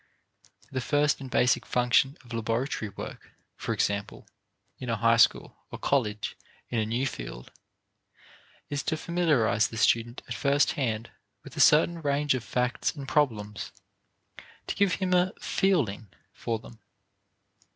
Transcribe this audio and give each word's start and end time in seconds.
The 0.71 0.81
first 0.81 1.21
and 1.21 1.29
basic 1.29 1.63
function 1.63 2.17
of 2.25 2.33
laboratory 2.33 2.89
work, 2.89 3.33
for 3.55 3.71
example, 3.71 4.25
in 4.79 4.89
a 4.89 4.95
high 4.95 5.17
school 5.17 5.57
or 5.69 5.77
college 5.77 6.35
in 6.71 6.79
a 6.79 6.87
new 6.87 7.05
field, 7.05 7.51
is 8.67 8.81
to 8.81 8.97
familiarize 8.97 9.67
the 9.67 9.77
student 9.77 10.23
at 10.27 10.33
first 10.33 10.71
hand 10.71 11.11
with 11.43 11.55
a 11.55 11.59
certain 11.59 12.01
range 12.01 12.33
of 12.33 12.43
facts 12.43 12.95
and 12.95 13.07
problems 13.07 13.71
to 14.65 14.73
give 14.73 14.93
him 14.95 15.13
a 15.13 15.33
"feeling" 15.39 16.07
for 16.33 16.57
them. 16.57 16.79